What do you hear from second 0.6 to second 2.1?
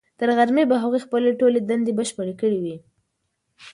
به هغوی خپلې ټولې دندې